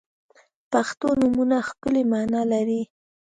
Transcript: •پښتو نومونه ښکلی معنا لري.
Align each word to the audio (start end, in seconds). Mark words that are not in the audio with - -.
•پښتو 0.71 1.07
نومونه 1.19 1.57
ښکلی 1.67 2.03
معنا 2.11 2.41
لري. 2.51 2.81